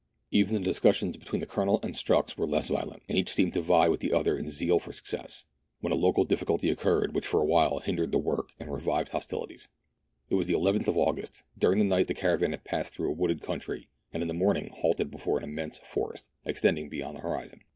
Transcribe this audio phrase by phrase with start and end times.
[0.31, 3.53] Even the discus sions between the Colonel and Strux were less violent, and each seemed
[3.53, 5.45] to vie with the other in zeal for success,
[5.79, 9.67] when a local difficulty occurred which for a while hindered the work and revived hostilities.
[10.27, 11.43] It was the nth of August.
[11.55, 14.71] During the night the caravan had passed through a wooded country, and in the morning
[14.73, 17.61] halted before an immense forest extending beyond the horizon.